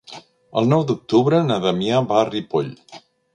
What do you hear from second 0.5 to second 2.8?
El nou d'octubre na Damià va a Ripoll.